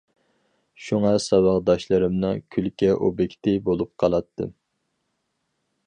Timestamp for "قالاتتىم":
4.05-4.53